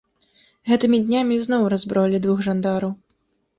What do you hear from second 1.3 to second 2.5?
ізноў раззброілі двух